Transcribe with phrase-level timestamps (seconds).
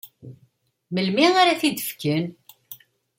[0.93, 2.25] Melmi ara am-t-id-fken?